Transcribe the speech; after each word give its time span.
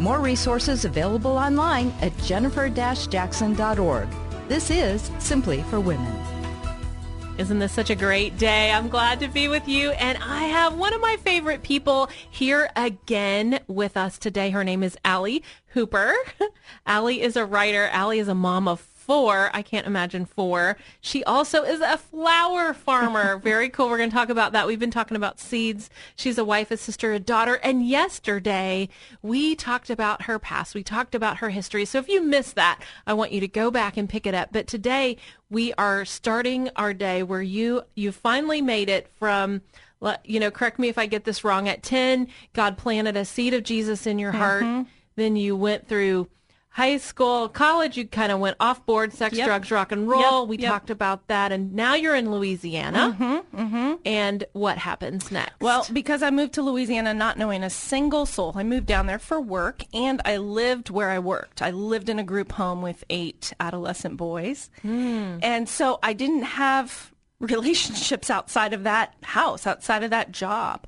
More 0.00 0.20
resources 0.20 0.84
available 0.84 1.36
online 1.36 1.92
at 2.00 2.16
jennifer-jackson.org. 2.18 4.08
This 4.48 4.70
is 4.70 5.10
Simply 5.18 5.62
for 5.64 5.80
Women. 5.80 6.12
Isn't 7.38 7.60
this 7.60 7.72
such 7.72 7.90
a 7.90 7.94
great 7.94 8.36
day? 8.36 8.72
I'm 8.72 8.88
glad 8.88 9.20
to 9.20 9.28
be 9.28 9.46
with 9.46 9.68
you. 9.68 9.90
And 9.92 10.18
I 10.18 10.44
have 10.44 10.76
one 10.76 10.92
of 10.92 11.00
my 11.00 11.16
favorite 11.18 11.62
people 11.62 12.10
here 12.28 12.68
again 12.74 13.60
with 13.68 13.96
us 13.96 14.18
today. 14.18 14.50
Her 14.50 14.64
name 14.64 14.82
is 14.82 14.98
Ali 15.04 15.44
Hooper. 15.68 16.14
Ali 16.86 17.22
is 17.22 17.36
a 17.36 17.44
writer. 17.44 17.90
Ali 17.94 18.18
is 18.18 18.26
a 18.26 18.34
mom 18.34 18.66
of 18.66 18.80
four. 19.08 19.50
I 19.54 19.62
can't 19.62 19.86
imagine 19.86 20.26
four. 20.26 20.76
She 21.00 21.24
also 21.24 21.62
is 21.62 21.80
a 21.80 21.96
flower 21.96 22.74
farmer. 22.74 23.38
Very 23.42 23.70
cool. 23.70 23.88
We're 23.88 23.96
going 23.96 24.10
to 24.10 24.14
talk 24.14 24.28
about 24.28 24.52
that. 24.52 24.66
We've 24.66 24.78
been 24.78 24.90
talking 24.90 25.16
about 25.16 25.40
seeds. 25.40 25.88
She's 26.14 26.36
a 26.36 26.44
wife, 26.44 26.70
a 26.70 26.76
sister, 26.76 27.14
a 27.14 27.18
daughter. 27.18 27.54
And 27.54 27.88
yesterday 27.88 28.90
we 29.22 29.54
talked 29.54 29.88
about 29.88 30.22
her 30.22 30.38
past. 30.38 30.74
We 30.74 30.82
talked 30.82 31.14
about 31.14 31.38
her 31.38 31.48
history. 31.48 31.86
So 31.86 31.98
if 31.98 32.06
you 32.06 32.22
missed 32.22 32.54
that, 32.56 32.80
I 33.06 33.14
want 33.14 33.32
you 33.32 33.40
to 33.40 33.48
go 33.48 33.70
back 33.70 33.96
and 33.96 34.10
pick 34.10 34.26
it 34.26 34.34
up. 34.34 34.50
But 34.52 34.66
today 34.66 35.16
we 35.48 35.72
are 35.74 36.04
starting 36.04 36.68
our 36.76 36.92
day 36.92 37.22
where 37.22 37.40
you, 37.40 37.84
you 37.94 38.12
finally 38.12 38.60
made 38.60 38.90
it 38.90 39.08
from 39.18 39.62
you 40.22 40.38
know, 40.38 40.52
correct 40.52 40.78
me 40.78 40.86
if 40.86 40.96
I 40.96 41.06
get 41.06 41.24
this 41.24 41.42
wrong. 41.42 41.68
At 41.68 41.82
10, 41.82 42.28
God 42.52 42.78
planted 42.78 43.16
a 43.16 43.24
seed 43.24 43.52
of 43.52 43.64
Jesus 43.64 44.06
in 44.06 44.20
your 44.20 44.30
heart. 44.30 44.62
Mm-hmm. 44.62 44.82
Then 45.16 45.34
you 45.34 45.56
went 45.56 45.88
through 45.88 46.28
high 46.78 46.96
school, 46.96 47.48
college, 47.48 47.96
you 47.96 48.06
kind 48.06 48.30
of 48.30 48.38
went 48.38 48.56
off 48.60 48.86
board, 48.86 49.12
sex, 49.12 49.36
yep. 49.36 49.48
drugs, 49.48 49.68
rock 49.72 49.90
and 49.90 50.08
roll. 50.08 50.42
Yep. 50.42 50.48
We 50.48 50.58
yep. 50.58 50.70
talked 50.70 50.90
about 50.90 51.26
that. 51.26 51.50
And 51.50 51.74
now 51.74 51.96
you're 51.96 52.14
in 52.14 52.30
Louisiana. 52.30 53.16
Mm-hmm, 53.18 53.60
mm-hmm. 53.60 53.94
And 54.04 54.44
what 54.52 54.78
happens 54.78 55.32
next? 55.32 55.60
Well, 55.60 55.84
because 55.92 56.22
I 56.22 56.30
moved 56.30 56.52
to 56.52 56.62
Louisiana 56.62 57.14
not 57.14 57.36
knowing 57.36 57.64
a 57.64 57.68
single 57.68 58.26
soul, 58.26 58.52
I 58.54 58.62
moved 58.62 58.86
down 58.86 59.06
there 59.06 59.18
for 59.18 59.40
work 59.40 59.82
and 59.92 60.22
I 60.24 60.36
lived 60.36 60.88
where 60.88 61.10
I 61.10 61.18
worked. 61.18 61.62
I 61.62 61.72
lived 61.72 62.08
in 62.08 62.20
a 62.20 62.24
group 62.24 62.52
home 62.52 62.80
with 62.80 63.02
eight 63.10 63.52
adolescent 63.58 64.16
boys. 64.16 64.70
Mm. 64.84 65.40
And 65.42 65.68
so 65.68 65.98
I 66.00 66.12
didn't 66.12 66.44
have 66.44 67.12
relationships 67.40 68.30
outside 68.30 68.72
of 68.72 68.84
that 68.84 69.16
house, 69.24 69.66
outside 69.66 70.04
of 70.04 70.10
that 70.10 70.30
job. 70.30 70.86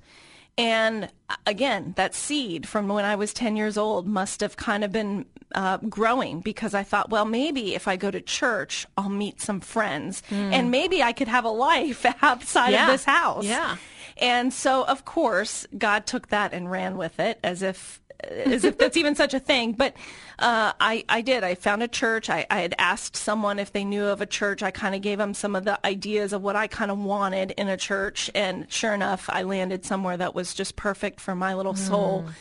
And 0.59 1.05
uh, 1.29 1.37
again, 1.47 1.95
that 1.97 2.15
seed 2.15 2.69
from 2.69 2.89
when 2.89 3.05
I 3.05 3.17
was 3.17 3.33
10 3.33 3.57
years 3.57 3.79
old 3.79 4.07
must 4.07 4.41
have 4.41 4.57
kind 4.57 4.85
of 4.85 4.93
been 4.93 5.27
uh, 5.55 5.79
growing 5.79 6.41
because 6.41 6.75
I 6.75 6.83
thought, 6.83 7.11
well, 7.11 7.25
maybe 7.25 7.75
if 7.75 7.89
I 7.89 7.97
go 7.97 8.11
to 8.11 8.21
church, 8.21 8.87
I'll 8.97 9.09
meet 9.09 9.41
some 9.41 9.61
friends 9.61 10.23
mm. 10.31 10.53
and 10.53 10.71
maybe 10.71 11.03
I 11.03 11.13
could 11.13 11.29
have 11.29 11.45
a 11.45 11.51
life 11.51 12.05
outside 12.23 12.71
yeah. 12.71 12.87
of 12.87 12.93
this 12.93 13.05
house. 13.05 13.45
Yeah. 13.45 13.77
And 14.17 14.53
so, 14.53 14.85
of 14.85 15.05
course, 15.05 15.67
God 15.77 16.07
took 16.07 16.29
that 16.29 16.53
and 16.53 16.71
ran 16.71 16.99
with 16.99 17.19
it 17.19 17.41
as 17.43 17.63
if 17.63 18.00
as 18.25 18.65
if 18.65 18.79
that's 18.79 18.97
even 18.97 19.15
such 19.15 19.35
a 19.35 19.41
thing. 19.41 19.73
But 19.73 19.95
uh, 20.39 20.73
I, 20.81 21.05
I 21.09 21.21
did. 21.21 21.45
I 21.45 21.55
found 21.55 21.83
a 21.83 21.89
church. 21.89 22.31
I, 22.31 22.47
I 22.51 22.61
had 22.61 22.75
asked 22.79 23.17
someone 23.17 23.59
if 23.59 23.73
they 23.73 23.85
knew 23.85 24.05
of 24.07 24.21
a 24.21 24.27
church. 24.27 24.63
I 24.63 24.71
kind 24.71 24.95
of 24.95 25.03
gave 25.03 25.19
them 25.19 25.35
some 25.35 25.57
of 25.57 25.65
the 25.65 25.85
ideas 25.87 26.33
of 26.33 26.43
what 26.43 26.57
I 26.57 26.67
kind 26.67 26.91
of 26.91 26.99
wanted 26.99 27.53
in 27.53 27.69
a 27.69 27.77
church. 27.77 28.31
And 28.35 28.71
sure 28.71 28.95
enough, 28.95 29.29
I 29.31 29.43
landed 29.43 29.85
somewhere 29.85 30.17
that 30.17 30.35
was 30.35 30.55
just 30.55 30.77
perfect 30.77 31.21
for 31.21 31.35
my 31.35 31.55
little 31.55 31.75
soul. 31.75 32.25
Mm 32.27 32.33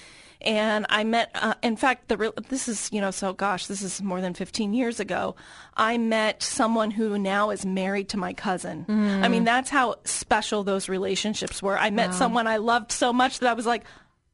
and 0.41 0.85
I 0.89 1.03
met. 1.03 1.31
Uh, 1.35 1.55
in 1.61 1.75
fact, 1.75 2.07
the 2.07 2.33
this 2.49 2.67
is 2.67 2.89
you 2.91 3.01
know 3.01 3.11
so 3.11 3.33
gosh, 3.33 3.67
this 3.67 3.81
is 3.81 4.01
more 4.01 4.21
than 4.21 4.33
15 4.33 4.73
years 4.73 4.99
ago. 4.99 5.35
I 5.75 5.97
met 5.97 6.41
someone 6.43 6.91
who 6.91 7.17
now 7.17 7.49
is 7.49 7.65
married 7.65 8.09
to 8.09 8.17
my 8.17 8.33
cousin. 8.33 8.85
Mm. 8.87 9.23
I 9.23 9.27
mean, 9.27 9.43
that's 9.43 9.69
how 9.69 9.95
special 10.05 10.63
those 10.63 10.87
relationships 10.87 11.61
were. 11.61 11.77
I 11.77 11.89
met 11.89 12.11
wow. 12.11 12.15
someone 12.15 12.47
I 12.47 12.57
loved 12.57 12.91
so 12.91 13.11
much 13.11 13.39
that 13.39 13.49
I 13.49 13.53
was 13.53 13.65
like, 13.65 13.83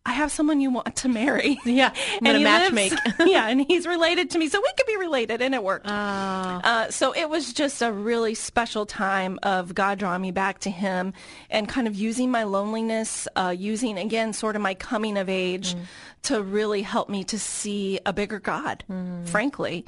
I 0.06 0.12
have 0.12 0.32
someone 0.32 0.62
you 0.62 0.70
want 0.70 0.96
to 0.98 1.10
marry. 1.10 1.60
Yeah, 1.66 1.92
I'm 2.22 2.28
and 2.28 2.38
a 2.38 2.40
matchmaker. 2.40 2.96
yeah, 3.26 3.48
and 3.50 3.60
he's 3.60 3.88
related 3.88 4.30
to 4.32 4.38
me, 4.38 4.48
so 4.48 4.62
we 4.62 4.72
could 4.78 4.86
be 4.86 4.98
related, 4.98 5.42
and 5.42 5.54
it 5.54 5.64
worked. 5.64 5.88
Uh, 5.88 6.62
uh, 6.64 6.92
so 6.92 7.12
it 7.12 7.28
was 7.28 7.52
just 7.52 7.82
a 7.82 7.92
really 7.92 8.36
special 8.36 8.86
time 8.86 9.40
of 9.44 9.74
God 9.74 10.00
drawing 10.00 10.22
me 10.22 10.32
back 10.32 10.60
to 10.60 10.70
Him, 10.70 11.12
and 11.50 11.68
kind 11.68 11.88
of 11.88 11.96
using 11.96 12.30
my 12.32 12.44
loneliness, 12.44 13.28
uh, 13.36 13.54
using 13.58 13.98
again 13.98 14.32
sort 14.32 14.56
of 14.56 14.62
my 14.62 14.74
coming 14.76 15.18
of 15.18 15.28
age, 15.28 15.74
mm. 15.74 15.82
to 16.24 16.42
really 16.42 16.84
help 16.84 17.10
me 17.10 17.24
to 17.26 17.40
see 17.40 18.00
a 18.06 18.14
bigger 18.14 18.40
God. 18.40 18.84
Mm. 18.90 19.28
Frankly. 19.28 19.86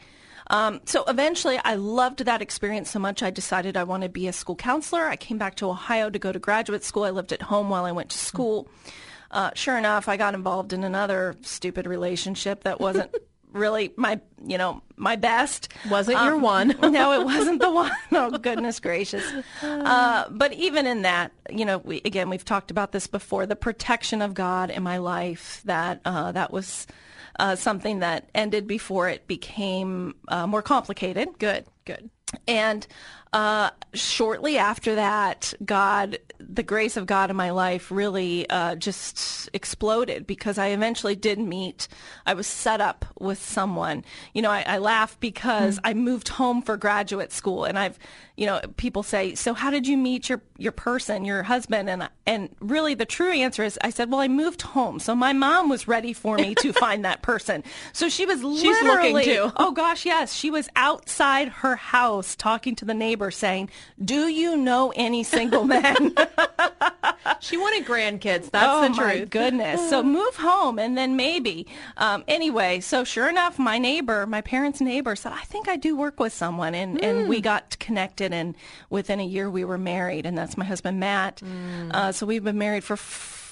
Um, 0.49 0.81
so 0.85 1.03
eventually, 1.07 1.59
I 1.63 1.75
loved 1.75 2.25
that 2.25 2.41
experience 2.41 2.89
so 2.89 2.99
much, 2.99 3.21
I 3.21 3.29
decided 3.29 3.77
I 3.77 3.83
wanted 3.83 4.07
to 4.07 4.13
be 4.13 4.27
a 4.27 4.33
school 4.33 4.55
counselor. 4.55 5.05
I 5.05 5.15
came 5.15 5.37
back 5.37 5.55
to 5.55 5.69
Ohio 5.69 6.09
to 6.09 6.19
go 6.19 6.31
to 6.31 6.39
graduate 6.39 6.83
school. 6.83 7.03
I 7.03 7.11
lived 7.11 7.33
at 7.33 7.43
home 7.43 7.69
while 7.69 7.85
I 7.85 7.91
went 7.91 8.09
to 8.09 8.17
school. 8.17 8.63
Mm 8.63 8.91
uh, 9.31 9.51
sure 9.53 9.77
enough, 9.77 10.07
I 10.07 10.17
got 10.17 10.33
involved 10.33 10.73
in 10.73 10.83
another 10.83 11.35
stupid 11.41 11.87
relationship 11.87 12.63
that 12.63 12.79
wasn't 12.79 13.13
really 13.51 13.93
my, 13.95 14.19
you 14.45 14.57
know, 14.57 14.81
my 14.95 15.15
best. 15.15 15.69
Wasn't 15.89 16.17
um, 16.17 16.27
your 16.27 16.37
one? 16.37 16.67
no, 16.81 17.19
it 17.19 17.25
wasn't 17.25 17.61
the 17.61 17.71
one. 17.71 17.91
Oh, 18.11 18.37
goodness 18.37 18.79
gracious. 18.79 19.25
Uh, 19.61 20.25
but 20.29 20.53
even 20.53 20.85
in 20.85 21.01
that, 21.03 21.31
you 21.49 21.65
know, 21.65 21.79
we, 21.79 22.01
again, 22.05 22.29
we've 22.29 22.45
talked 22.45 22.71
about 22.71 22.91
this 22.91 23.07
before. 23.07 23.45
The 23.45 23.55
protection 23.55 24.21
of 24.21 24.33
God 24.33 24.69
in 24.69 24.83
my 24.83 24.97
life 24.97 25.61
that 25.65 26.01
uh, 26.05 26.31
that 26.31 26.51
was 26.51 26.87
uh, 27.39 27.55
something 27.55 27.99
that 27.99 28.29
ended 28.33 28.67
before 28.67 29.09
it 29.09 29.27
became 29.27 30.15
uh, 30.27 30.47
more 30.47 30.61
complicated. 30.61 31.29
Good, 31.39 31.65
good. 31.85 32.09
And 32.47 32.85
uh, 33.33 33.71
shortly 33.93 34.57
after 34.57 34.95
that, 34.95 35.53
God, 35.63 36.19
the 36.39 36.63
grace 36.63 36.97
of 36.97 37.05
God 37.05 37.29
in 37.29 37.35
my 37.35 37.49
life 37.49 37.91
really 37.91 38.49
uh, 38.49 38.75
just 38.75 39.49
exploded 39.53 40.25
because 40.25 40.57
I 40.57 40.67
eventually 40.67 41.15
did 41.15 41.39
meet. 41.39 41.87
I 42.25 42.33
was 42.33 42.47
set 42.47 42.79
up 42.79 43.05
with 43.19 43.43
someone. 43.43 44.05
You 44.33 44.41
know, 44.41 44.51
I, 44.51 44.63
I 44.65 44.77
laugh 44.77 45.19
because 45.19 45.77
mm. 45.77 45.81
I 45.83 45.93
moved 45.93 46.29
home 46.29 46.61
for 46.61 46.77
graduate 46.77 47.33
school, 47.33 47.65
and 47.65 47.77
I've, 47.77 47.99
you 48.35 48.45
know, 48.45 48.61
people 48.77 49.03
say, 49.03 49.35
"So 49.35 49.53
how 49.53 49.71
did 49.71 49.87
you 49.87 49.97
meet 49.97 50.29
your 50.29 50.41
your 50.57 50.71
person, 50.71 51.25
your 51.25 51.43
husband?" 51.43 51.89
And 51.89 52.07
and 52.25 52.49
really, 52.59 52.93
the 52.93 53.05
true 53.05 53.31
answer 53.31 53.63
is, 53.63 53.77
I 53.83 53.89
said, 53.89 54.11
"Well, 54.11 54.21
I 54.21 54.27
moved 54.27 54.61
home, 54.61 54.99
so 54.99 55.15
my 55.15 55.33
mom 55.33 55.69
was 55.69 55.87
ready 55.87 56.13
for 56.13 56.37
me 56.37 56.55
to 56.55 56.71
find 56.85 57.03
that 57.03 57.23
person." 57.23 57.63
So 57.93 58.09
she 58.09 58.25
was 58.25 58.43
literally, 58.43 59.23
She's 59.23 59.33
looking 59.33 59.49
too. 59.49 59.51
oh 59.57 59.71
gosh, 59.71 60.05
yes, 60.05 60.33
she 60.33 60.51
was 60.51 60.69
outside 60.75 61.49
her 61.49 61.75
house 61.75 62.35
talking 62.35 62.75
to 62.75 62.85
the 62.85 62.93
neighbor 62.93 63.16
neighbor 63.17 63.31
saying, 63.31 63.69
"Do 64.03 64.27
you 64.27 64.55
know 64.55 64.93
any 64.95 65.23
single 65.23 65.63
men?" 65.63 66.13
she 67.39 67.57
wanted 67.57 67.85
grandkids. 67.85 68.51
That's 68.51 68.67
oh, 68.67 68.81
the 68.81 68.87
truth. 68.89 68.99
Oh 68.99 69.19
my 69.19 69.25
goodness. 69.25 69.89
So 69.89 70.03
move 70.19 70.35
home 70.35 70.77
and 70.77 70.97
then 70.97 71.15
maybe. 71.15 71.67
Um, 71.97 72.23
anyway, 72.27 72.79
so 72.79 73.03
sure 73.03 73.27
enough, 73.27 73.57
my 73.57 73.79
neighbor, 73.79 74.27
my 74.27 74.41
parents' 74.41 74.81
neighbor, 74.81 75.15
said, 75.15 75.31
"I 75.33 75.41
think 75.41 75.67
I 75.67 75.77
do 75.77 75.97
work 75.97 76.19
with 76.19 76.33
someone," 76.33 76.75
and 76.75 76.99
mm. 76.99 77.03
and 77.03 77.27
we 77.27 77.37
hmm. 77.37 77.43
got 77.43 77.79
connected, 77.79 78.33
and 78.33 78.55
within 78.89 79.19
a 79.19 79.25
year 79.25 79.49
we 79.49 79.65
were 79.65 79.79
married, 79.79 80.25
and 80.25 80.37
that's 80.37 80.57
my 80.57 80.65
husband 80.65 80.99
Matt. 80.99 81.41
Mm. 81.43 81.93
Uh, 81.93 82.11
so 82.11 82.25
we've 82.25 82.43
been 82.43 82.59
married 82.59 82.83
for. 82.83 82.93
F- 82.93 83.45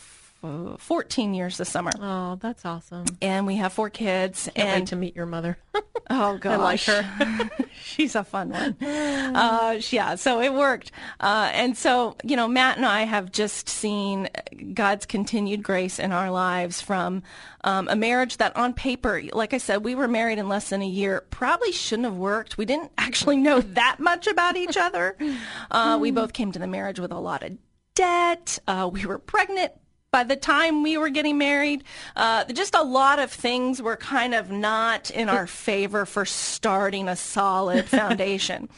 14 0.77 1.33
years 1.33 1.57
this 1.57 1.69
summer. 1.69 1.91
Oh, 1.99 2.37
that's 2.41 2.65
awesome. 2.65 3.05
And 3.21 3.47
we 3.47 3.55
have 3.57 3.73
four 3.73 3.89
kids. 3.89 4.49
Can't 4.55 4.67
and 4.67 4.81
wait 4.81 4.87
to 4.89 4.95
meet 4.95 5.15
your 5.15 5.25
mother. 5.25 5.57
oh, 6.09 6.37
gosh. 6.37 6.45
I 6.45 6.55
like 6.57 6.81
her. 6.81 7.49
She's 7.83 8.15
a 8.15 8.23
fun 8.23 8.49
one. 8.49 8.77
Uh, 9.35 9.79
yeah, 9.89 10.15
so 10.15 10.39
it 10.39 10.53
worked. 10.53 10.91
Uh, 11.19 11.49
and 11.53 11.75
so, 11.77 12.15
you 12.23 12.35
know, 12.35 12.47
Matt 12.47 12.77
and 12.77 12.85
I 12.85 13.03
have 13.03 13.31
just 13.31 13.67
seen 13.67 14.29
God's 14.73 15.05
continued 15.05 15.61
grace 15.61 15.99
in 15.99 16.11
our 16.11 16.31
lives 16.31 16.79
from 16.79 17.23
um, 17.63 17.87
a 17.89 17.95
marriage 17.95 18.37
that 18.37 18.55
on 18.55 18.73
paper, 18.73 19.21
like 19.33 19.53
I 19.53 19.57
said, 19.57 19.83
we 19.83 19.95
were 19.95 20.07
married 20.07 20.37
in 20.37 20.47
less 20.47 20.69
than 20.69 20.81
a 20.81 20.87
year, 20.87 21.25
probably 21.31 21.71
shouldn't 21.71 22.05
have 22.05 22.15
worked. 22.15 22.57
We 22.57 22.65
didn't 22.65 22.91
actually 22.97 23.37
know 23.37 23.59
that 23.61 23.99
much 23.99 24.27
about 24.27 24.55
each 24.55 24.77
other. 24.77 25.17
Uh, 25.69 25.97
we 25.99 26.11
both 26.11 26.31
came 26.31 26.51
to 26.53 26.59
the 26.59 26.67
marriage 26.67 26.99
with 26.99 27.11
a 27.11 27.19
lot 27.19 27.43
of 27.43 27.57
debt. 27.95 28.59
Uh, 28.67 28.89
we 28.91 29.05
were 29.05 29.19
pregnant 29.19 29.71
by 30.15 30.23
the 30.23 30.37
time 30.37 30.81
we 30.81 30.97
were 30.97 31.09
getting 31.09 31.37
married, 31.37 31.83
uh, 32.15 32.45
just 32.45 32.73
a 32.73 32.83
lot 32.83 33.19
of 33.19 33.29
things 33.29 33.81
were 33.81 33.97
kind 33.97 34.33
of 34.33 34.49
not 34.49 35.11
in 35.11 35.27
our 35.27 35.45
favor 35.45 36.05
for 36.05 36.23
starting 36.23 37.09
a 37.09 37.17
solid 37.17 37.83
foundation. 37.89 38.69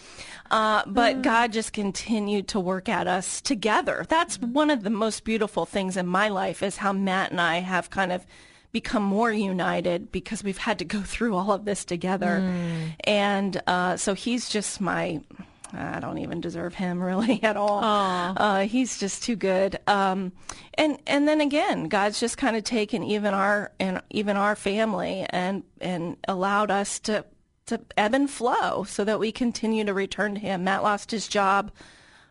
Uh, 0.50 0.81
but 0.88 1.18
mm. 1.18 1.22
God 1.22 1.54
just 1.54 1.74
continued 1.74 2.48
to 2.48 2.60
work 2.60 2.89
at 2.89 3.06
us 3.06 3.39
together. 3.39 4.04
That's 4.10 4.39
one 4.39 4.72
of 4.72 4.81
the 4.81 4.89
most 4.89 5.25
beautiful 5.25 5.68
things 5.68 5.95
in 5.95 6.07
my 6.07 6.30
life 6.30 6.63
is 6.63 6.78
how 6.78 6.92
Matt 6.92 7.30
and 7.30 7.40
I 7.40 7.60
have 7.60 7.92
kind 7.92 8.12
of 8.12 8.25
become 8.72 9.04
more 9.04 9.31
united 9.31 10.12
because 10.12 10.44
we've 10.44 10.57
had 10.57 10.80
to 10.80 10.86
go 10.86 11.04
through 11.04 11.36
all 11.36 11.51
of 11.51 11.66
this 11.66 11.86
together. 11.86 12.42
And 13.04 13.62
uh, 13.68 13.98
so 13.98 14.16
he's 14.16 14.50
just 14.50 14.81
my. 14.81 15.22
I 15.74 16.00
don't 16.00 16.19
even 16.19 16.42
deserve 16.42 16.74
him 16.74 17.02
really 17.04 17.42
at 17.44 17.58
all. 17.58 17.84
Uh, 17.84 18.62
he's 18.62 19.00
just 19.00 19.24
too 19.24 19.36
good. 19.36 19.80
Um, 19.88 20.31
and 20.75 20.98
and 21.08 21.28
then 21.28 21.42
again, 21.42 21.88
God's 21.88 22.19
just 22.19 22.38
kind 22.38 22.56
of 22.56 22.64
taken 22.64 23.04
even 23.04 23.34
our 23.34 23.72
and 23.80 24.02
even 24.10 24.38
our 24.38 24.56
family 24.56 25.25
and 25.30 25.64
and 25.81 26.18
allowed 26.28 26.72
us 26.72 27.00
to 27.02 27.25
to 27.68 27.81
ebb 27.98 28.14
and 28.14 28.30
flow 28.30 28.84
so 28.86 29.04
that 29.04 29.19
we 29.19 29.31
continue 29.31 29.84
to 29.84 29.94
return 29.94 30.36
to 30.36 30.40
Him. 30.40 30.64
Matt 30.64 30.84
lost 30.84 31.12
his 31.12 31.28
job 31.28 31.72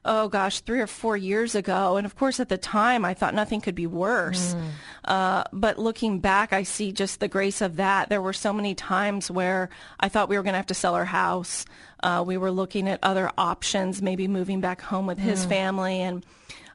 oh 0.06 0.28
gosh, 0.28 0.60
three 0.60 0.80
or 0.80 0.86
four 0.86 1.16
years 1.16 1.54
ago. 1.54 1.96
And 1.96 2.06
of 2.06 2.16
course, 2.16 2.40
at 2.40 2.48
the 2.48 2.56
time, 2.56 3.04
I 3.04 3.14
thought 3.14 3.34
nothing 3.34 3.60
could 3.60 3.74
be 3.74 3.86
worse. 3.86 4.54
Uh, 5.04 5.44
but 5.52 5.78
looking 5.78 6.20
back, 6.20 6.52
I 6.52 6.62
see 6.62 6.92
just 6.92 7.20
the 7.20 7.28
grace 7.28 7.60
of 7.60 7.76
that. 7.76 8.08
There 8.08 8.22
were 8.22 8.32
so 8.32 8.52
many 8.52 8.74
times 8.74 9.30
where 9.30 9.68
I 10.00 10.08
thought 10.08 10.28
we 10.28 10.36
were 10.36 10.42
going 10.42 10.54
to 10.54 10.58
have 10.58 10.66
to 10.66 10.74
sell 10.74 10.94
our 10.94 11.04
house. 11.04 11.64
Uh, 12.02 12.22
we 12.26 12.36
were 12.36 12.50
looking 12.50 12.88
at 12.88 13.00
other 13.02 13.30
options, 13.36 14.00
maybe 14.00 14.28
moving 14.28 14.60
back 14.60 14.80
home 14.80 15.06
with 15.06 15.18
his 15.18 15.44
family. 15.44 16.00
And 16.00 16.24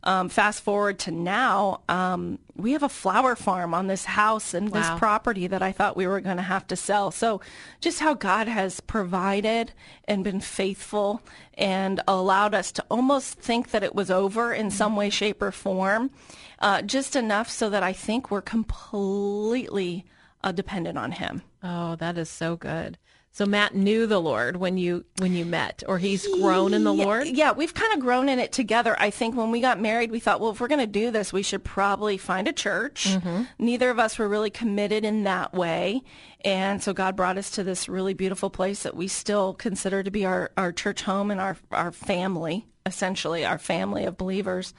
um, 0.04 0.30
fast 0.30 0.64
forward 0.64 1.00
to 1.00 1.12
now, 1.12 1.82
um, 1.88 2.40
we 2.56 2.72
have 2.72 2.84
a 2.84 2.90
flower 2.90 3.36
farm 3.36 3.74
on 3.74 3.88
this 3.88 4.06
house 4.06 4.54
and 4.54 4.72
this 4.72 4.90
property 4.98 5.48
that 5.48 5.62
I 5.62 5.72
thought 5.72 5.96
we 5.96 6.08
were 6.08 6.22
going 6.22 6.38
to 6.38 6.44
have 6.44 6.66
to 6.68 6.76
sell. 6.76 7.12
So 7.12 7.42
just 7.80 8.00
how 8.00 8.14
God 8.14 8.48
has 8.48 8.80
provided 8.80 9.74
and 10.06 10.24
been 10.24 10.42
faithful 10.42 11.22
and 11.56 12.02
allowed 12.08 12.56
us 12.56 12.72
to 12.74 12.86
almost 12.90 13.40
think 13.40 13.72
that 13.72 13.84
it 13.84 13.94
was 13.94 14.10
over 14.10 14.54
in 14.54 14.72
some 14.72 14.96
way, 14.96 15.10
shape, 15.10 15.42
or 15.42 15.52
form, 15.52 16.12
uh, 16.60 16.82
just 16.82 17.16
enough 17.16 17.50
so 17.50 17.70
that 17.70 17.84
I 17.84 17.94
think 17.94 18.32
we're 18.32 18.42
completely 18.42 20.06
uh, 20.44 20.52
dependent 20.52 20.98
on 20.98 21.12
Him. 21.12 21.44
Oh, 21.64 21.96
that 21.98 22.18
is 22.18 22.30
so 22.30 22.56
good. 22.56 22.98
So 23.34 23.46
Matt 23.46 23.74
knew 23.74 24.08
the 24.08 24.20
Lord 24.20 24.58
when 24.58 24.78
you 24.78 25.06
when 25.20 25.34
you 25.34 25.46
met, 25.46 25.84
or 25.88 25.98
he's 25.98 26.28
grown 26.42 26.74
in 26.74 26.84
the 26.84 26.94
Yeah, 26.94 27.06
Lord. 27.06 27.28
Yeah, 27.28 27.52
we've 27.54 27.74
kind 27.74 27.94
of 27.94 28.02
grown 28.02 28.28
in 28.28 28.40
it 28.40 28.52
together. 28.52 28.94
I 29.00 29.10
think 29.10 29.38
when 29.38 29.52
we 29.52 29.62
got 29.62 29.80
married, 29.80 30.12
we 30.12 30.20
thought, 30.20 30.42
well, 30.42 30.52
if 30.52 30.60
we're 30.60 30.68
going 30.68 30.82
to 30.82 30.88
do 30.88 31.12
this, 31.12 31.32
we 31.32 31.42
should 31.42 31.64
probably 31.64 32.18
find 32.18 32.50
a 32.50 32.54
church. 32.54 33.08
Mm-hmm. 33.10 33.44
Neither 33.58 33.90
of 33.90 34.00
us 34.00 34.20
were 34.20 34.28
really 34.28 34.50
committed 34.50 35.06
in 35.06 35.24
that 35.24 35.54
way. 35.54 36.02
And 36.44 36.84
so 36.84 36.92
God 36.92 37.16
brought 37.16 37.38
us 37.38 37.52
to 37.52 37.64
this 37.64 37.88
really 37.88 38.14
beautiful 38.14 38.50
place 38.50 38.84
that 38.84 38.98
we 38.98 39.08
still 39.08 39.54
consider 39.54 40.04
to 40.04 40.12
be 40.12 40.26
our, 40.26 40.52
our 40.58 40.74
church 40.74 41.04
home 41.04 41.32
and 41.32 41.40
our, 41.40 41.56
our 41.72 41.94
family, 41.94 42.68
essentially, 42.86 43.46
our 43.46 43.60
family 43.60 44.04
of 44.04 44.18
believers. 44.18 44.74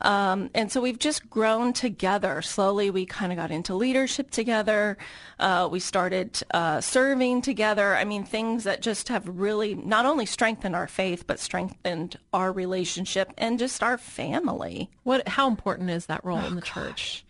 Um, 0.00 0.50
and 0.54 0.70
so 0.70 0.80
we've 0.80 0.98
just 0.98 1.28
grown 1.30 1.72
together. 1.72 2.42
Slowly, 2.42 2.90
we 2.90 3.06
kind 3.06 3.32
of 3.32 3.38
got 3.38 3.50
into 3.50 3.74
leadership 3.74 4.30
together. 4.30 4.98
Uh, 5.38 5.68
we 5.70 5.80
started 5.80 6.40
uh, 6.52 6.80
serving 6.80 7.42
together. 7.42 7.96
I 7.96 8.04
mean, 8.04 8.24
things 8.24 8.64
that 8.64 8.82
just 8.82 9.08
have 9.08 9.26
really 9.28 9.74
not 9.74 10.06
only 10.06 10.26
strengthened 10.26 10.76
our 10.76 10.86
faith, 10.88 11.26
but 11.26 11.38
strengthened 11.38 12.18
our 12.32 12.52
relationship 12.52 13.32
and 13.38 13.58
just 13.58 13.82
our 13.82 13.98
family. 13.98 14.90
What? 15.04 15.26
How 15.28 15.48
important 15.48 15.90
is 15.90 16.06
that 16.06 16.24
role 16.24 16.40
Oh, 16.42 16.46
in 16.46 16.54
the 16.56 16.60
church? 16.62 17.24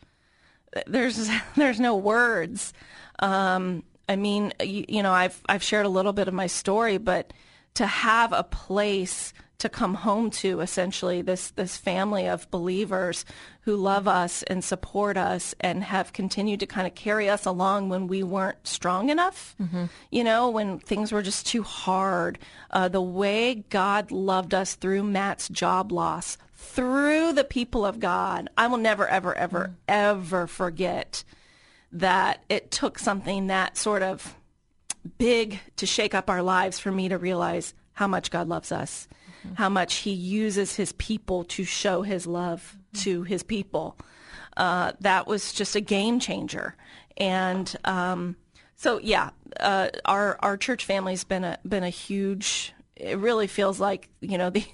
There's 0.87 1.31
there's 1.56 1.81
no 1.81 1.96
words. 1.96 2.72
Um, 3.20 3.84
I 4.08 4.17
mean, 4.17 4.52
you, 4.60 4.84
you 4.88 5.02
know, 5.02 5.12
I've 5.12 5.40
I've 5.49 5.62
shared 5.62 5.87
a 5.87 5.90
little 5.90 6.12
bit 6.12 6.28
of 6.28 6.34
my 6.34 6.46
story, 6.46 6.99
but 6.99 7.32
to 7.75 7.87
have 7.87 8.32
a 8.32 8.44
place 8.44 9.32
to 9.58 9.68
come 9.68 9.94
home 9.94 10.30
to, 10.30 10.60
essentially, 10.60 11.22
this 11.22 11.50
this 11.50 11.76
family 11.76 12.28
of 12.28 12.50
believers 12.50 13.24
who 13.62 13.76
love 13.76 14.06
us 14.06 14.42
and 14.44 14.62
support 14.62 15.16
us 15.16 15.54
and 15.60 15.84
have 15.84 16.12
continued 16.12 16.60
to 16.60 16.66
kind 16.66 16.86
of 16.86 16.94
carry 16.94 17.30
us 17.30 17.46
along 17.46 17.88
when 17.88 18.06
we 18.06 18.22
weren't 18.22 18.66
strong 18.66 19.08
enough. 19.08 19.56
You 20.10 20.24
know, 20.24 20.50
when 20.50 20.78
things 20.80 21.12
were 21.12 21.22
just 21.22 21.46
too 21.46 21.62
hard. 21.62 22.38
Uh, 22.70 22.88
the 22.88 23.00
way 23.00 23.64
God 23.70 24.10
loved 24.10 24.52
us 24.52 24.74
through 24.74 25.04
Matt's 25.04 25.48
job 25.48 25.92
loss, 25.92 26.36
through 26.54 27.32
the 27.32 27.44
people 27.44 27.86
of 27.86 28.00
God, 28.00 28.50
I 28.58 28.66
will 28.66 28.78
never, 28.78 29.06
ever, 29.06 29.34
ever, 29.34 29.74
ever 29.86 30.46
forget 30.46 31.24
that 31.92 32.42
it 32.48 32.70
took 32.70 32.98
something 32.98 33.46
that 33.46 33.76
sort 33.76 34.02
of 34.02 34.34
big 35.18 35.60
to 35.76 35.86
shake 35.86 36.14
up 36.14 36.28
our 36.28 36.42
lives 36.42 36.78
for 36.78 36.90
me 36.90 37.08
to 37.08 37.18
realize 37.18 37.72
how 37.92 38.08
much 38.08 38.30
God 38.30 38.48
loves 38.48 38.72
us, 38.72 39.06
how 39.55 39.69
much 39.69 39.96
he 39.96 40.11
uses 40.12 40.76
his 40.76 40.93
people 40.93 41.44
to 41.44 41.64
show 41.64 42.02
his 42.02 42.26
love 42.26 42.76
to 42.94 43.23
his 43.23 43.43
people. 43.43 43.96
Uh, 44.56 44.93
that 45.00 45.26
was 45.26 45.52
just 45.52 45.76
a 45.76 45.81
game 45.81 46.20
changer. 46.20 46.76
And 47.17 47.75
um, 47.85 48.37
so, 48.76 48.99
yeah, 48.99 49.31
uh, 49.61 49.88
our 50.05 50.38
our 50.41 50.56
church 50.56 50.85
family's 50.85 51.25
been 51.25 51.44
a 51.44 51.58
been 51.67 51.85
a 51.85 51.91
huge. 51.91 52.73
It 52.96 53.19
really 53.19 53.46
feels 53.46 53.81
like 53.81 54.08
you 54.20 54.38
know 54.38 54.50
the 54.50 54.64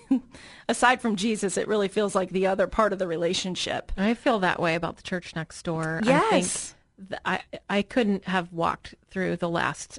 aside 0.69 1.01
from 1.01 1.17
Jesus, 1.17 1.57
it 1.57 1.69
really 1.69 1.89
feels 1.89 2.15
like 2.15 2.31
the 2.31 2.47
other 2.47 2.67
part 2.67 2.93
of 2.93 2.99
the 2.99 3.07
relationship. 3.07 3.93
I 3.97 4.15
feel 4.15 4.39
that 4.41 4.61
way 4.61 4.75
about 4.75 4.97
the 4.97 5.03
church 5.03 5.35
next 5.35 5.63
door. 5.63 6.01
Yes. 6.05 6.25
I 6.25 6.41
think 6.41 7.21
I 7.25 7.41
I 7.69 7.83
couldn't 7.83 8.25
have 8.27 8.53
walked 8.53 8.95
through 9.11 9.37
the 9.37 9.49
last 9.49 9.99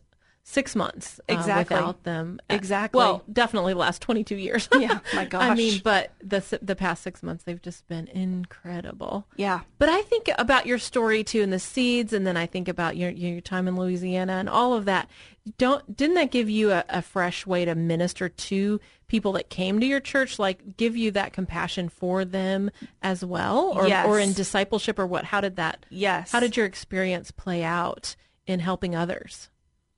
six 0.52 0.76
months 0.76 1.20
uh, 1.30 1.34
Exactly. 1.34 1.76
without 1.78 2.04
them. 2.04 2.40
Uh, 2.50 2.56
Exactly. 2.56 2.98
Well, 2.98 3.24
definitely 3.32 3.74
the 3.74 3.80
last 3.80 4.02
twenty 4.02 4.24
two 4.24 4.36
years. 4.36 4.68
Yeah, 4.80 5.00
my 5.16 5.26
gosh. 5.34 5.44
I 5.44 5.56
mean, 5.56 5.82
but 5.84 6.12
the 6.22 6.44
the 6.62 6.76
past 6.76 7.04
six 7.04 7.24
months 7.24 7.44
they've 7.44 7.62
just 7.62 7.88
been 7.88 8.08
incredible. 8.08 9.26
Yeah. 9.36 9.62
But 9.80 9.90
I 9.90 10.02
think 10.04 10.30
about 10.38 10.66
your 10.66 10.78
story 10.78 11.24
too, 11.24 11.42
and 11.42 11.52
the 11.54 11.60
seeds, 11.60 12.14
and 12.14 12.26
then 12.28 12.38
I 12.38 12.46
think 12.46 12.68
about 12.68 12.98
your 12.98 13.10
your 13.12 13.42
time 13.42 13.68
in 13.68 13.76
Louisiana 13.76 14.34
and 14.34 14.50
all 14.50 14.74
of 14.74 14.86
that. 14.86 15.10
Don't 15.58 15.96
didn't 15.96 16.16
that 16.16 16.32
give 16.32 16.50
you 16.50 16.72
a, 16.72 16.84
a 16.90 17.02
fresh 17.02 17.48
way 17.48 17.66
to 17.66 17.74
minister 17.74 18.30
to 18.30 18.80
people 19.08 19.32
that 19.34 19.50
came 19.50 19.80
to 19.80 19.86
your 19.86 20.00
church? 20.00 20.38
Like 20.38 20.78
give 20.78 20.96
you 20.96 21.12
that 21.12 21.34
compassion 21.34 21.90
for 21.90 22.26
them 22.26 22.70
as 23.02 23.24
well, 23.26 23.72
or 23.76 23.88
Yes. 23.88 24.06
or 24.06 24.20
in 24.20 24.34
discipleship, 24.34 25.00
or 25.00 25.08
what? 25.08 25.26
How 25.26 25.42
did 25.42 25.56
that? 25.56 25.86
Yes. 25.90 26.32
How 26.32 26.40
did 26.40 26.56
your 26.58 26.66
experience 26.66 27.32
play 27.32 27.64
out 27.64 28.16
in 28.46 28.60
helping 28.60 28.96
others? 28.96 29.50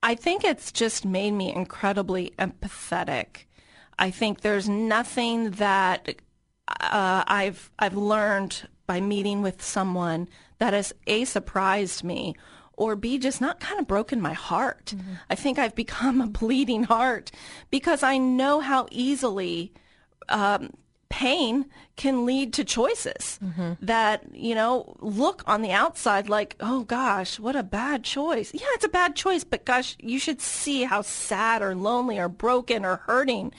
I 0.04 0.16
think 0.16 0.44
it's 0.44 0.72
just 0.74 1.06
made 1.06 1.32
me 1.32 1.54
incredibly 1.56 2.34
empathetic. 2.38 3.46
I 3.98 4.12
think 4.12 4.42
there's 4.42 4.68
nothing 4.68 5.52
that 5.52 6.16
uh, 6.68 7.24
I've 7.26 7.72
I've 7.80 7.96
learned 7.96 8.68
by 8.86 9.00
meeting 9.00 9.42
with 9.42 9.64
someone 9.64 10.28
that 10.58 10.74
has 10.74 10.92
a 11.08 11.24
surprised 11.24 12.04
me 12.04 12.36
or 12.74 12.98
b 12.98 13.18
just 13.18 13.40
not 13.40 13.62
kind 13.62 13.80
of 13.80 13.88
broken 13.88 14.20
my 14.20 14.34
heart. 14.34 14.94
I 15.30 15.36
think 15.36 15.58
I've 15.58 15.76
become 15.76 16.20
a 16.20 16.28
bleeding 16.28 16.84
heart 16.84 17.32
because 17.70 18.04
I 18.04 18.18
know 18.18 18.60
how 18.60 18.88
easily 18.92 19.74
um, 20.28 20.72
pain 21.14 21.64
can 21.96 22.26
lead 22.26 22.52
to 22.54 22.64
choices 22.64 23.38
that 23.80 24.24
you 24.34 24.56
know 24.56 24.96
look 25.00 25.44
on 25.46 25.62
the 25.62 25.72
outside 25.72 26.28
like 26.28 26.56
oh 26.60 26.82
gosh 26.86 27.38
what 27.38 27.56
a 27.56 27.62
bad 27.62 28.04
choice. 28.04 28.52
Yeah 28.52 28.66
it's 28.74 28.84
a 28.84 28.90
bad 28.90 29.16
choice 29.16 29.44
but 29.44 29.64
gosh 29.64 29.96
you 30.00 30.18
should 30.18 30.42
see 30.42 30.82
how 30.86 31.04
sad 31.04 31.62
or 31.62 31.76
lonely 31.76 32.18
or 32.18 32.28
broken 32.28 32.84
or 32.84 32.96
hurting 32.96 33.54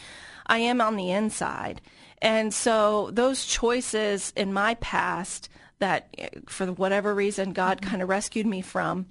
i 0.46 0.58
am 0.58 0.80
on 0.80 0.96
the 0.96 1.12
inside. 1.12 1.80
And 2.20 2.52
so 2.52 3.10
those 3.12 3.44
choices 3.44 4.32
in 4.34 4.52
my 4.52 4.74
past 4.74 5.48
that 5.78 6.08
eh, 6.18 6.30
for 6.48 6.66
whatever 6.66 7.14
reason 7.14 7.52
god 7.52 7.80
kind 7.82 8.02
of 8.02 8.08
rescued 8.08 8.46
me 8.46 8.62
from 8.62 9.06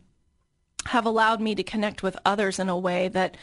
have 0.85 1.05
allowed 1.05 1.41
me 1.41 1.55
to 1.55 1.63
connect 1.63 2.03
with 2.03 2.17
others 2.25 2.59
in 2.59 2.69
a 2.69 2.77
way 2.77 3.07
that 3.09 3.37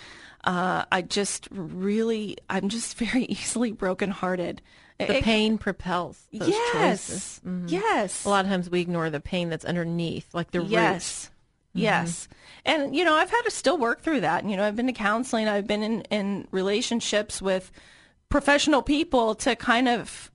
uh, 0.44 0.85
I 0.90 1.02
just 1.02 1.49
really, 1.50 2.37
I'm 2.49 2.68
just 2.68 2.97
very 2.99 3.25
easily 3.25 3.73
brokenhearted. 3.73 4.62
The 4.99 5.16
It- 5.18 5.25
pain 5.25 5.56
propels 5.59 6.26
those 6.32 6.49
yes, 6.49 6.73
choices. 7.09 7.40
Mm-hmm. 7.47 7.68
yes, 7.68 8.25
A 8.25 8.28
lot 8.28 8.44
of 8.44 8.50
times 8.50 8.68
we 8.68 8.80
ignore 8.80 9.09
the 9.11 9.20
pain 9.20 9.49
that's 9.49 9.64
underneath, 9.64 10.28
like 10.35 10.50
the 10.50 10.61
roots. 10.61 10.70
yes, 10.73 11.30
yes. 11.73 12.28
And 12.66 12.94
you 12.94 13.04
know, 13.04 13.14
I've 13.14 13.30
had 13.30 13.42
to 13.42 13.50
still 13.50 13.78
work 13.78 14.02
through 14.02 14.20
that. 14.20 14.44
You 14.44 14.56
know, 14.59 14.64
I've 14.66 14.76
been 14.76 14.87
to 14.88 14.92
counseling. 14.92 15.49
I've 15.49 15.66
been 15.66 15.82
in 15.82 16.02
in 16.11 16.49
relationships 16.50 17.40
with 17.40 17.73
professional 18.28 18.82
people 18.82 19.35
to 19.37 19.56
kind 19.56 19.88
of, 19.88 20.30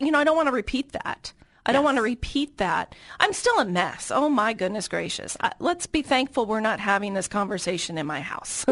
you 0.00 0.10
know, 0.10 0.18
I 0.18 0.24
don't 0.24 0.36
want 0.36 0.48
to 0.48 0.52
repeat 0.52 0.92
that. 0.92 1.32
I 1.68 1.72
don't 1.72 1.84
want 1.84 1.98
to 1.98 2.02
repeat 2.02 2.56
that. 2.56 2.94
I'm 3.20 3.34
still 3.34 3.58
a 3.58 3.64
mess. 3.66 4.10
Oh 4.10 4.30
my 4.30 4.54
goodness 4.54 4.88
gracious. 4.88 5.36
I, 5.42 5.52
let's 5.58 5.86
be 5.86 6.00
thankful 6.00 6.46
we're 6.46 6.60
not 6.60 6.80
having 6.80 7.12
this 7.12 7.28
conversation 7.28 7.98
in 7.98 8.06
my 8.06 8.22
house. 8.22 8.64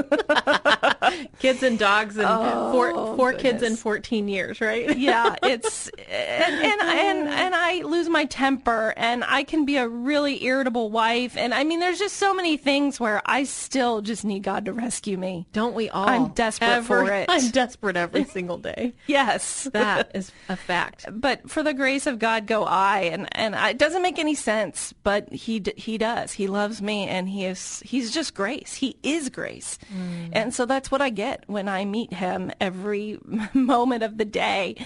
Kids 1.39 1.63
and 1.63 1.79
dogs 1.79 2.17
and 2.17 2.27
oh, 2.27 2.73
four 2.73 3.17
four 3.17 3.33
kids 3.35 3.63
in 3.63 3.77
14 3.77 4.29
years, 4.29 4.63
right? 4.63 4.97
yeah, 4.99 5.37
it's 5.43 5.89
and, 6.09 6.55
and 6.55 6.81
and 6.81 7.29
and 7.29 7.55
I 7.55 7.83
lose 7.83 8.09
my 8.09 8.25
temper 8.25 8.95
and 8.97 9.23
I 9.25 9.43
can 9.45 9.67
be 9.67 9.77
a 9.77 9.87
really 9.87 10.43
irritable 10.45 10.91
wife 10.91 11.37
and 11.37 11.53
I 11.53 11.65
mean 11.65 11.81
there's 11.81 11.99
just 11.99 12.17
so 12.17 12.33
many 12.33 12.57
things 12.57 12.99
where 12.99 13.21
I 13.27 13.45
still 13.45 14.01
just 14.01 14.25
need 14.25 14.43
God 14.43 14.65
to 14.65 14.73
rescue 14.73 15.19
me. 15.19 15.47
Don't 15.53 15.75
we 15.75 15.91
all? 15.91 16.09
I'm 16.09 16.29
desperate 16.29 16.85
for 16.85 17.13
it. 17.13 17.27
I'm 17.29 17.51
desperate 17.51 17.99
every 17.99 18.25
single 18.25 18.57
day. 18.57 18.95
Yes. 19.07 19.69
That 19.73 20.13
is 20.15 20.33
a 20.49 20.57
fact. 20.57 21.05
but 21.11 21.51
for 21.51 21.63
the 21.63 21.75
grace 21.75 22.07
of 22.07 22.19
God 22.19 22.47
go 22.47 22.65
I 22.65 22.86
why, 22.87 23.01
and 23.01 23.29
and 23.33 23.55
it 23.55 23.79
doesn't 23.79 24.03
make 24.03 24.19
any 24.19 24.35
sense, 24.35 24.93
but 25.03 25.33
he 25.33 25.63
he 25.77 25.99
does. 25.99 26.33
He 26.33 26.47
loves 26.47 26.81
me, 26.81 27.09
and 27.09 27.29
he 27.29 27.45
is 27.45 27.83
he's 27.85 28.11
just 28.13 28.35
grace. 28.35 28.75
He 28.75 28.97
is 29.03 29.29
grace, 29.29 29.79
mm. 29.93 30.29
and 30.33 30.55
so 30.55 30.67
that's 30.67 30.91
what 30.91 31.03
I 31.03 31.11
get 31.11 31.45
when 31.47 31.69
I 31.69 31.85
meet 31.85 32.13
him 32.13 32.53
every 32.61 33.19
moment 33.55 34.03
of 34.03 34.19
the 34.19 34.25
day, 34.25 34.77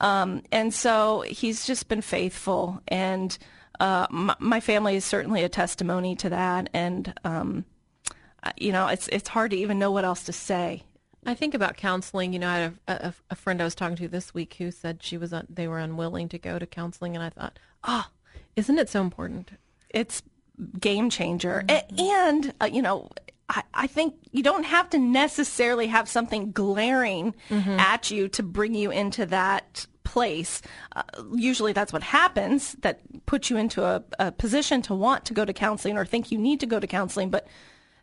um, 0.00 0.42
and 0.52 0.72
so 0.72 1.22
he's 1.22 1.66
just 1.66 1.88
been 1.88 2.02
faithful, 2.02 2.80
and 2.88 3.36
uh, 3.80 4.06
my, 4.10 4.36
my, 4.38 4.60
family 4.60 4.96
is 4.96 5.04
certainly 5.04 5.42
a 5.44 5.48
testimony 5.48 6.16
to 6.16 6.30
that, 6.30 6.70
and 6.72 7.12
um, 7.24 7.64
you 8.56 8.72
know 8.72 8.86
it's 8.88 9.08
it's 9.08 9.28
hard 9.28 9.50
to 9.50 9.56
even 9.56 9.78
know 9.78 9.90
what 9.90 10.04
else 10.04 10.24
to 10.24 10.32
say. 10.32 10.84
I 11.28 11.34
think 11.34 11.52
about 11.52 11.76
counseling. 11.76 12.32
You 12.32 12.38
know, 12.38 12.48
I 12.48 12.56
had 12.56 12.78
a, 12.88 13.06
a, 13.08 13.14
a, 13.32 13.34
friend 13.34 13.60
I 13.60 13.64
was 13.64 13.74
talking 13.74 13.96
to 13.96 14.08
this 14.08 14.32
week 14.32 14.54
who 14.54 14.70
said 14.70 15.02
she 15.02 15.18
was 15.18 15.34
they 15.50 15.68
were 15.68 15.78
unwilling 15.78 16.30
to 16.30 16.38
go 16.38 16.58
to 16.58 16.66
counseling, 16.66 17.14
and 17.14 17.22
I 17.22 17.28
thought, 17.28 17.58
oh, 17.84 18.06
isn't 18.56 18.78
it 18.78 18.88
so 18.88 19.02
important? 19.02 19.50
It's 19.90 20.22
game 20.80 21.10
changer, 21.10 21.64
mm-hmm. 21.68 22.00
and 22.00 22.54
uh, 22.62 22.70
you 22.72 22.82
know. 22.82 23.10
I, 23.50 23.62
I, 23.72 23.86
think 23.86 24.14
you 24.30 24.42
don't 24.42 24.64
have 24.64 24.90
to 24.90 24.98
necessarily 24.98 25.86
have 25.86 26.06
something 26.06 26.52
glaring 26.52 27.34
mm-hmm. 27.48 27.80
at 27.80 28.10
you 28.10 28.28
to 28.28 28.42
bring 28.42 28.74
you 28.74 28.90
into 28.90 29.24
that 29.24 29.86
place. 30.04 30.60
Uh, 30.94 31.02
usually 31.34 31.72
that's 31.72 31.90
what 31.90 32.02
happens 32.02 32.74
that 32.80 33.00
puts 33.24 33.48
you 33.48 33.56
into 33.56 33.84
a, 33.84 34.04
a 34.18 34.32
position 34.32 34.82
to 34.82 34.94
want 34.94 35.24
to 35.24 35.32
go 35.32 35.46
to 35.46 35.54
counseling 35.54 35.96
or 35.96 36.04
think 36.04 36.30
you 36.30 36.36
need 36.36 36.60
to 36.60 36.66
go 36.66 36.78
to 36.78 36.86
counseling. 36.86 37.30
But 37.30 37.46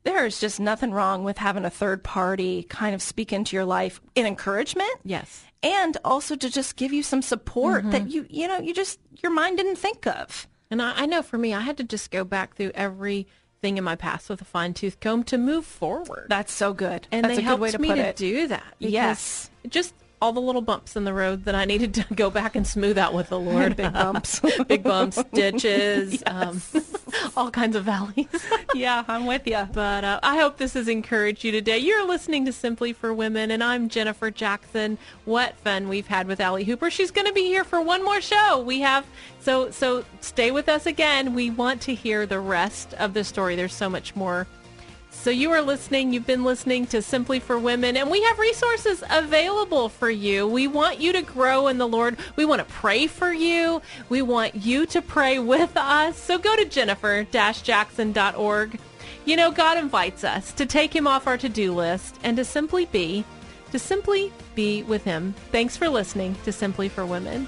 there 0.05 0.25
is 0.25 0.39
just 0.39 0.59
nothing 0.59 0.91
wrong 0.91 1.23
with 1.23 1.37
having 1.37 1.65
a 1.65 1.69
third 1.69 2.03
party 2.03 2.63
kind 2.63 2.95
of 2.95 3.01
speak 3.01 3.33
into 3.33 3.55
your 3.55 3.65
life 3.65 3.99
in 4.13 4.25
encouragement. 4.25 4.93
Yes. 5.03 5.43
And 5.61 5.97
also 6.05 6.35
to 6.35 6.49
just 6.49 6.75
give 6.75 6.93
you 6.93 7.03
some 7.03 7.21
support 7.21 7.81
mm-hmm. 7.81 7.91
that 7.91 8.09
you, 8.09 8.25
you 8.29 8.47
know, 8.47 8.59
you 8.59 8.73
just, 8.73 8.99
your 9.23 9.31
mind 9.31 9.57
didn't 9.57 9.77
think 9.77 10.05
of. 10.05 10.47
And 10.69 10.81
I, 10.81 10.93
I 11.01 11.05
know 11.07 11.23
for 11.23 11.37
me, 11.37 11.53
I 11.53 11.61
had 11.61 11.77
to 11.77 11.83
just 11.83 12.11
go 12.11 12.23
back 12.23 12.55
through 12.55 12.71
every 12.75 13.27
thing 13.61 13.79
in 13.79 13.83
my 13.83 13.95
past 13.95 14.29
with 14.29 14.41
a 14.41 14.45
fine 14.45 14.75
tooth 14.75 14.99
comb 14.99 15.23
to 15.23 15.39
move 15.39 15.65
forward. 15.65 16.27
That's 16.29 16.53
so 16.53 16.71
good. 16.71 17.07
And 17.11 17.25
That's 17.25 17.37
they 17.37 17.41
helped 17.41 17.71
to 17.71 17.79
me 17.79 17.89
to 17.89 18.09
it. 18.09 18.15
do 18.15 18.47
that. 18.47 18.75
Yes. 18.77 19.49
Just 19.67 19.95
all 20.21 20.33
the 20.33 20.41
little 20.41 20.61
bumps 20.61 20.95
in 20.95 21.03
the 21.03 21.13
road 21.13 21.45
that 21.45 21.55
I 21.55 21.65
needed 21.65 21.93
to 21.95 22.05
go 22.15 22.29
back 22.29 22.55
and 22.55 22.65
smooth 22.65 22.97
out 22.97 23.13
with 23.13 23.29
the 23.29 23.39
Lord. 23.39 23.75
big 23.75 23.93
bumps, 23.93 24.39
big 24.67 24.83
bumps, 24.83 25.23
ditches, 25.33 26.21
um, 26.25 26.61
all 27.37 27.51
kinds 27.51 27.75
of 27.75 27.83
valleys. 27.83 28.27
yeah, 28.75 29.03
I'm 29.07 29.25
with 29.25 29.47
you. 29.47 29.67
But 29.73 30.03
uh, 30.03 30.19
I 30.23 30.37
hope 30.37 30.57
this 30.57 30.73
has 30.73 30.87
encouraged 30.87 31.43
you 31.43 31.51
today. 31.51 31.77
You're 31.77 32.05
listening 32.05 32.45
to 32.45 32.53
Simply 32.53 32.93
for 32.93 33.13
Women, 33.13 33.51
and 33.51 33.63
I'm 33.63 33.89
Jennifer 33.89 34.31
Jackson. 34.31 34.97
What 35.25 35.57
fun 35.57 35.89
we've 35.89 36.07
had 36.07 36.27
with 36.27 36.41
Ali 36.41 36.63
Hooper. 36.63 36.89
She's 36.89 37.11
going 37.11 37.27
to 37.27 37.33
be 37.33 37.43
here 37.43 37.63
for 37.63 37.81
one 37.81 38.03
more 38.03 38.21
show. 38.21 38.59
We 38.59 38.81
have 38.81 39.05
so 39.39 39.71
so. 39.71 40.05
Stay 40.21 40.51
with 40.51 40.69
us 40.69 40.85
again. 40.85 41.33
We 41.33 41.49
want 41.49 41.81
to 41.81 41.93
hear 41.93 42.25
the 42.25 42.39
rest 42.39 42.93
of 42.95 43.13
the 43.13 43.23
story. 43.23 43.55
There's 43.55 43.73
so 43.73 43.89
much 43.89 44.15
more 44.15 44.47
so 45.15 45.31
you 45.31 45.49
are 45.51 45.61
listening, 45.61 46.13
you've 46.13 46.27
been 46.27 46.43
listening 46.43 46.85
to 46.87 47.01
Simply 47.01 47.39
for 47.39 47.57
Women, 47.57 47.95
and 47.97 48.11
we 48.11 48.21
have 48.21 48.37
resources 48.37 49.03
available 49.09 49.89
for 49.89 50.09
you. 50.09 50.47
We 50.47 50.67
want 50.67 50.99
you 50.99 51.11
to 51.13 51.23
grow 51.23 51.67
in 51.67 51.79
the 51.79 51.87
Lord. 51.87 52.17
We 52.35 52.45
want 52.45 52.59
to 52.59 52.73
pray 52.73 53.07
for 53.07 53.33
you. 53.33 53.81
We 54.09 54.21
want 54.21 54.53
you 54.55 54.85
to 54.85 55.01
pray 55.01 55.39
with 55.39 55.75
us. 55.75 56.17
So 56.17 56.37
go 56.37 56.55
to 56.55 56.65
jennifer-jackson.org. 56.65 58.79
You 59.25 59.35
know, 59.35 59.49
God 59.49 59.79
invites 59.79 60.23
us 60.23 60.53
to 60.53 60.67
take 60.67 60.95
him 60.95 61.07
off 61.07 61.25
our 61.25 61.37
to-do 61.37 61.73
list 61.73 62.19
and 62.23 62.37
to 62.37 62.45
simply 62.45 62.85
be, 62.85 63.25
to 63.71 63.79
simply 63.79 64.31
be 64.53 64.83
with 64.83 65.03
him. 65.03 65.33
Thanks 65.51 65.75
for 65.75 65.89
listening 65.89 66.35
to 66.43 66.51
Simply 66.51 66.87
for 66.87 67.03
Women. 67.05 67.47